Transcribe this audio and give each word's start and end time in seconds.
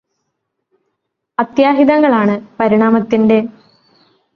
അത്യാഹിതങ്ങളാണ് 1.37 2.35
പരിണാമത്തിന്റെ 2.59 3.39